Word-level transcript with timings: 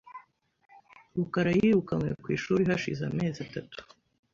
rukara 1.15 1.49
yirukanwe 1.59 2.09
ku 2.21 2.27
ishuri 2.37 2.61
hashize 2.69 3.01
amezi 3.11 3.37
atatu. 3.47 3.79